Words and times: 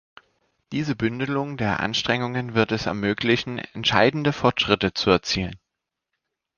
Diese 0.71 0.95
Bündelung 0.95 1.57
der 1.57 1.79
Anstrengungen 1.79 2.55
wird 2.55 2.71
es 2.71 2.87
ermöglichen, 2.87 3.59
entscheidende 3.59 4.33
Fortschritte 4.33 4.95
zu 4.95 5.11
erzielen. 5.11 5.59